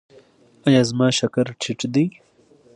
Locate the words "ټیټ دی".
1.61-2.05